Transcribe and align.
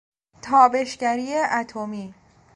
تابشگری 0.41 1.33
اتمی 1.49 2.13